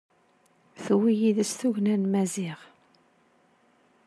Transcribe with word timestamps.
Tewwi 0.83 1.11
yid-s 1.19 1.51
tugna 1.59 1.95
n 2.01 2.03
Maziɣ. 2.13 2.59